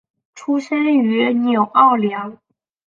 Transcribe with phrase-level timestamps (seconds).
[0.33, 2.35] 出生于纽奥良。